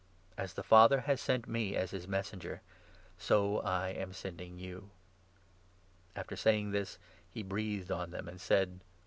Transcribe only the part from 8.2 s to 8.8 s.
and said: 22 JOHN, 20